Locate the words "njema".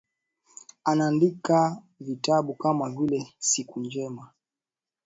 3.79-4.29